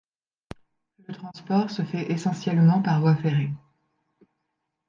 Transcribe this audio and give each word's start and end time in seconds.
Le 1.05 1.13
transport 1.13 1.69
se 1.69 1.83
fait 1.83 2.11
essentiellement 2.11 2.81
par 2.81 3.01
voie 3.01 3.15
ferrée. 3.15 3.51